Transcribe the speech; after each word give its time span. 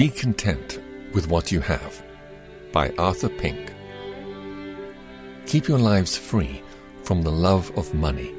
Be 0.00 0.08
content 0.08 0.80
with 1.12 1.28
what 1.28 1.52
you 1.52 1.60
have. 1.60 2.02
By 2.72 2.88
Arthur 2.96 3.28
Pink. 3.28 3.70
Keep 5.44 5.68
your 5.68 5.78
lives 5.78 6.16
free 6.16 6.62
from 7.02 7.20
the 7.20 7.30
love 7.30 7.70
of 7.76 7.92
money 7.92 8.34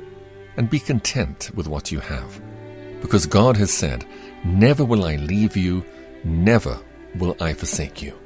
and 0.58 0.72
be 0.72 0.80
content 0.80 1.52
with 1.54 1.68
what 1.68 1.92
you 1.92 2.00
have. 2.00 2.42
Because 3.00 3.28
God 3.28 3.56
has 3.58 3.72
said, 3.72 4.08
Never 4.44 4.84
will 4.84 5.06
I 5.06 5.18
leave 5.18 5.56
you, 5.56 5.86
never 6.24 6.80
will 7.14 7.38
I 7.40 7.54
forsake 7.54 8.02
you. 8.02 8.20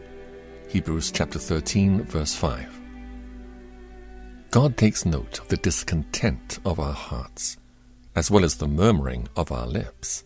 Hebrews 0.69 1.11
chapter 1.11 1.37
13, 1.37 2.03
verse 2.03 2.33
5. 2.33 2.81
God 4.51 4.77
takes 4.77 5.05
note 5.05 5.41
of 5.41 5.49
the 5.49 5.57
discontent 5.57 6.59
of 6.63 6.79
our 6.79 6.93
hearts, 6.93 7.57
as 8.15 8.31
well 8.31 8.45
as 8.45 8.55
the 8.55 8.67
murmuring 8.69 9.27
of 9.35 9.51
our 9.51 9.67
lips. 9.67 10.23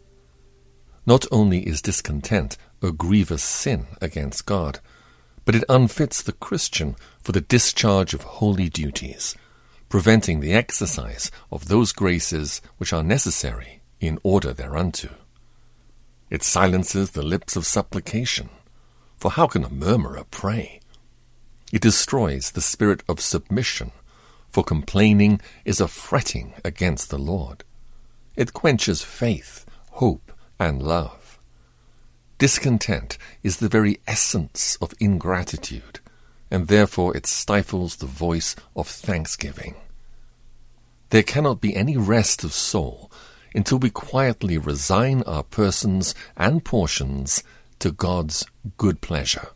Not 1.09 1.25
only 1.31 1.67
is 1.67 1.81
discontent 1.81 2.55
a 2.83 2.91
grievous 2.91 3.41
sin 3.41 3.87
against 3.99 4.45
God, 4.45 4.79
but 5.43 5.55
it 5.55 5.63
unfits 5.67 6.21
the 6.21 6.33
Christian 6.33 6.95
for 7.23 7.31
the 7.31 7.41
discharge 7.41 8.13
of 8.13 8.21
holy 8.21 8.69
duties, 8.69 9.35
preventing 9.89 10.39
the 10.39 10.53
exercise 10.53 11.31
of 11.51 11.67
those 11.67 11.93
graces 11.93 12.61
which 12.77 12.93
are 12.93 13.01
necessary 13.01 13.81
in 13.99 14.19
order 14.21 14.53
thereunto. 14.53 15.09
It 16.29 16.43
silences 16.43 17.09
the 17.09 17.23
lips 17.23 17.55
of 17.55 17.65
supplication, 17.65 18.51
for 19.17 19.31
how 19.31 19.47
can 19.47 19.63
a 19.63 19.69
murmurer 19.71 20.25
pray? 20.29 20.79
It 21.71 21.81
destroys 21.81 22.51
the 22.51 22.61
spirit 22.61 23.01
of 23.09 23.19
submission, 23.19 23.93
for 24.47 24.63
complaining 24.63 25.41
is 25.65 25.81
a 25.81 25.87
fretting 25.87 26.53
against 26.63 27.09
the 27.09 27.17
Lord. 27.17 27.63
It 28.35 28.53
quenches 28.53 29.01
faith, 29.01 29.65
hope, 29.93 30.28
and 30.59 30.81
love. 30.81 31.39
Discontent 32.37 33.17
is 33.43 33.57
the 33.57 33.69
very 33.69 33.99
essence 34.07 34.77
of 34.81 34.93
ingratitude, 34.99 35.99
and 36.51 36.67
therefore 36.67 37.15
it 37.15 37.25
stifles 37.25 37.97
the 37.97 38.05
voice 38.05 38.55
of 38.75 38.87
thanksgiving. 38.87 39.75
There 41.09 41.23
cannot 41.23 41.59
be 41.59 41.75
any 41.75 41.97
rest 41.97 42.43
of 42.43 42.53
soul 42.53 43.11
until 43.53 43.79
we 43.79 43.89
quietly 43.89 44.57
resign 44.57 45.23
our 45.23 45.43
persons 45.43 46.13
and 46.37 46.63
portions 46.63 47.43
to 47.79 47.91
God's 47.91 48.45
good 48.77 49.01
pleasure. 49.01 49.49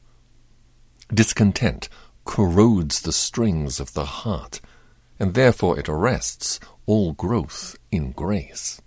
Discontent 1.14 1.90
corrodes 2.26 3.02
the 3.02 3.14
strings 3.14 3.80
of 3.80 3.94
the 3.94 4.06
heart, 4.06 4.62
and 5.20 5.34
therefore 5.34 5.78
it 5.78 5.88
arrests 5.88 6.60
all 6.86 7.14
growth 7.14 7.78
in 7.92 8.12
grace. 8.12 8.82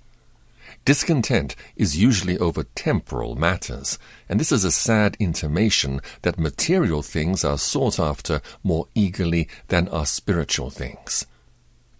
Discontent 0.86 1.56
is 1.74 1.96
usually 1.96 2.38
over 2.38 2.62
temporal 2.62 3.34
matters, 3.34 3.98
and 4.28 4.38
this 4.38 4.52
is 4.52 4.62
a 4.64 4.70
sad 4.70 5.16
intimation 5.18 6.00
that 6.22 6.38
material 6.38 7.02
things 7.02 7.44
are 7.44 7.58
sought 7.58 7.98
after 7.98 8.40
more 8.62 8.86
eagerly 8.94 9.48
than 9.66 9.88
are 9.88 10.06
spiritual 10.06 10.70
things. 10.70 11.26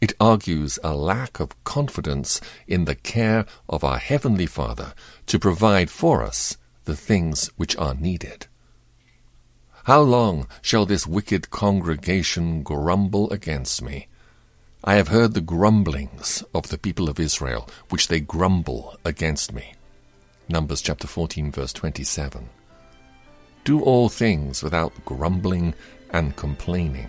It 0.01 0.13
argues 0.21 0.79
a 0.85 0.95
lack 0.95 1.41
of 1.41 1.65
confidence 1.65 2.41
in 2.69 2.85
the 2.85 2.95
care 2.95 3.45
of 3.69 3.83
our 3.83 3.99
Heavenly 3.99 4.47
Father 4.47 4.95
to 5.27 5.39
provide 5.41 5.91
for 5.91 6.23
us 6.23 6.57
the 6.85 6.95
things 6.95 7.51
which 7.57 7.77
are 7.77 7.95
needed. 7.95 8.47
How 9.87 10.03
long 10.03 10.47
shall 10.63 10.87
this 10.87 11.09
wicked 11.09 11.51
congregation 11.51 12.63
grumble 12.63 13.31
against 13.31 13.83
me? 13.83 14.07
I 14.89 14.95
have 14.95 15.09
heard 15.09 15.35
the 15.35 15.41
grumblings 15.41 16.45
of 16.55 16.69
the 16.69 16.79
people 16.79 17.09
of 17.09 17.19
Israel, 17.19 17.69
which 17.89 18.07
they 18.07 18.21
grumble 18.21 18.97
against 19.05 19.53
me. 19.53 19.75
Numbers 20.49 20.81
chapter 20.81 21.09
14, 21.09 21.51
verse 21.51 21.73
27. 21.73 22.49
Do 23.65 23.81
all 23.81 24.09
things 24.09 24.63
without 24.63 24.93
grumbling 25.05 25.75
and 26.11 26.37
complaining. 26.37 27.09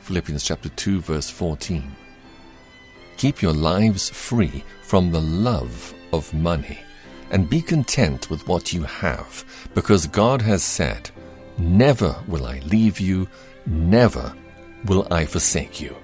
Philippians 0.00 0.44
chapter 0.44 0.68
2, 0.68 1.00
verse 1.00 1.30
14. 1.30 1.90
Keep 3.16 3.40
your 3.40 3.54
lives 3.54 4.10
free 4.10 4.62
from 4.82 5.10
the 5.10 5.22
love 5.22 5.94
of 6.12 6.34
money 6.34 6.80
and 7.30 7.48
be 7.48 7.62
content 7.62 8.28
with 8.28 8.46
what 8.46 8.74
you 8.74 8.82
have, 8.82 9.42
because 9.72 10.06
God 10.06 10.42
has 10.42 10.62
said, 10.62 11.08
Never 11.56 12.14
will 12.26 12.44
I 12.44 12.58
leave 12.58 13.00
you, 13.00 13.26
never 13.64 14.34
will 14.84 15.08
I 15.10 15.24
forsake 15.24 15.80
you. 15.80 15.96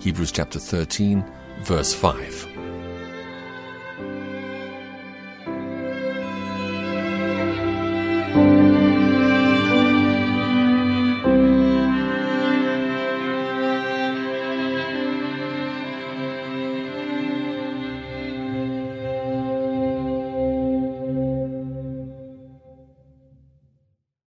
Hebrews 0.00 0.30
chapter 0.30 0.58
13, 0.58 1.24
verse 1.62 1.92
5. 1.92 2.67